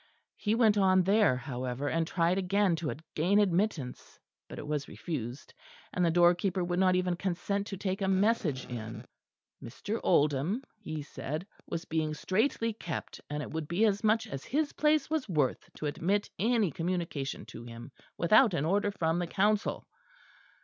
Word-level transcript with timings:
He 0.35 0.55
went 0.55 0.79
on 0.79 1.03
there, 1.03 1.37
however, 1.37 1.87
and 1.87 2.07
tried 2.07 2.39
again 2.39 2.75
to 2.77 2.95
gain 3.13 3.37
admittance, 3.37 4.19
but 4.47 4.57
it 4.57 4.65
was 4.65 4.87
refused, 4.87 5.53
and 5.93 6.03
the 6.03 6.09
doorkeeper 6.09 6.63
would 6.63 6.79
not 6.79 6.95
even 6.95 7.15
consent 7.15 7.67
to 7.67 7.77
take 7.77 8.01
a 8.01 8.07
message 8.07 8.65
in. 8.67 9.05
Mr. 9.63 9.99
Oldham, 10.03 10.63
he 10.79 11.03
said, 11.03 11.45
was 11.67 11.85
being 11.85 12.15
straitly 12.15 12.73
kept, 12.73 13.21
and 13.29 13.43
it 13.43 13.51
would 13.51 13.67
be 13.67 13.85
as 13.85 14.03
much 14.03 14.25
as 14.25 14.43
his 14.43 14.73
place 14.73 15.07
was 15.07 15.29
worth 15.29 15.69
to 15.75 15.85
admit 15.85 16.31
any 16.39 16.71
communication 16.71 17.45
to 17.45 17.63
him 17.63 17.91
without 18.17 18.55
an 18.55 18.65
order 18.65 18.89
from 18.89 19.19
the 19.19 19.27
Council. 19.27 19.85